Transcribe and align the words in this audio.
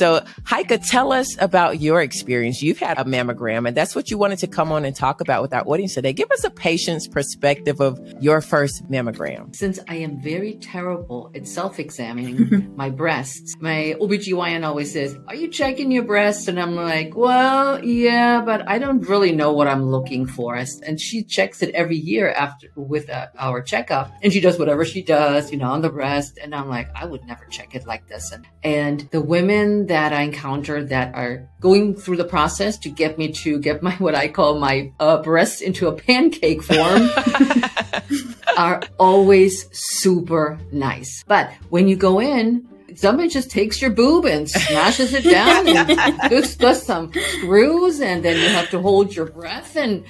So 0.00 0.24
Heike, 0.44 0.80
tell 0.86 1.12
us 1.12 1.36
about 1.42 1.82
your 1.82 2.00
experience. 2.00 2.62
You've 2.62 2.78
had 2.78 2.98
a 2.98 3.04
mammogram 3.04 3.68
and 3.68 3.76
that's 3.76 3.94
what 3.94 4.10
you 4.10 4.16
wanted 4.16 4.38
to 4.38 4.46
come 4.46 4.72
on 4.72 4.86
and 4.86 4.96
talk 4.96 5.20
about 5.20 5.42
with 5.42 5.52
our 5.52 5.62
audience 5.68 5.92
today. 5.92 6.14
Give 6.14 6.30
us 6.30 6.42
a 6.42 6.48
patient's 6.48 7.06
perspective 7.06 7.82
of 7.82 8.00
your 8.18 8.40
first 8.40 8.90
mammogram. 8.90 9.54
Since 9.54 9.78
I 9.88 9.96
am 9.96 10.18
very 10.22 10.54
terrible 10.54 11.30
at 11.34 11.46
self-examining 11.46 12.72
my 12.76 12.88
breasts, 12.88 13.54
my 13.60 13.94
OBGYN 14.00 14.64
always 14.64 14.90
says, 14.90 15.18
are 15.28 15.34
you 15.34 15.48
checking 15.48 15.90
your 15.90 16.04
breasts? 16.04 16.48
And 16.48 16.58
I'm 16.58 16.76
like, 16.76 17.14
well, 17.14 17.84
yeah, 17.84 18.40
but 18.40 18.66
I 18.66 18.78
don't 18.78 19.06
really 19.06 19.32
know 19.32 19.52
what 19.52 19.68
I'm 19.68 19.84
looking 19.90 20.26
for. 20.26 20.54
And 20.54 20.98
she 20.98 21.22
checks 21.24 21.60
it 21.60 21.74
every 21.74 21.98
year 21.98 22.30
after 22.30 22.68
with 22.74 23.10
uh, 23.10 23.26
our 23.38 23.60
checkup 23.60 24.10
and 24.22 24.32
she 24.32 24.40
does 24.40 24.58
whatever 24.58 24.86
she 24.86 25.02
does, 25.02 25.52
you 25.52 25.58
know, 25.58 25.70
on 25.70 25.82
the 25.82 25.90
breast. 25.90 26.38
And 26.42 26.54
I'm 26.54 26.70
like, 26.70 26.88
I 26.94 27.04
would 27.04 27.26
never 27.26 27.44
check 27.50 27.74
it 27.74 27.86
like 27.86 28.08
this. 28.08 28.32
And, 28.32 28.46
and 28.62 29.00
the 29.10 29.20
women 29.20 29.89
that 29.90 30.12
I 30.12 30.22
encounter 30.22 30.84
that 30.84 31.16
are 31.16 31.48
going 31.58 31.96
through 31.96 32.16
the 32.16 32.24
process 32.24 32.78
to 32.78 32.88
get 32.88 33.18
me 33.18 33.32
to 33.42 33.58
get 33.58 33.82
my, 33.82 33.90
what 33.96 34.14
I 34.14 34.28
call 34.28 34.60
my 34.60 34.92
uh, 35.00 35.20
breasts 35.20 35.60
into 35.60 35.88
a 35.88 35.92
pancake 35.92 36.62
form 36.62 37.10
are 38.56 38.82
always 39.00 39.66
super 39.76 40.60
nice. 40.70 41.24
But 41.26 41.50
when 41.70 41.88
you 41.88 41.96
go 41.96 42.20
in, 42.20 42.68
somebody 42.94 43.28
just 43.28 43.50
takes 43.50 43.82
your 43.82 43.90
boob 43.90 44.26
and 44.26 44.48
smashes 44.48 45.12
it 45.12 45.24
down 45.24 45.66
and 45.66 46.20
just 46.30 46.60
does 46.60 46.82
some 46.82 47.12
screws 47.12 48.00
and 48.00 48.24
then 48.24 48.36
you 48.36 48.48
have 48.48 48.70
to 48.70 48.80
hold 48.80 49.14
your 49.14 49.26
breath 49.26 49.74
and 49.74 50.04